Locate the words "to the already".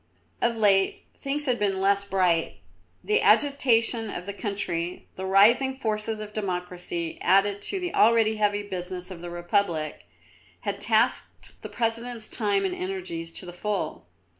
7.61-8.37